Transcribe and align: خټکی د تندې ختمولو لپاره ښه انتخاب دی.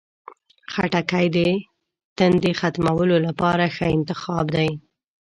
خټکی 0.73 1.25
د 1.35 1.37
تندې 2.17 2.51
ختمولو 2.59 3.15
لپاره 3.27 3.65
ښه 3.75 3.85
انتخاب 3.97 4.45
دی. 4.55 4.69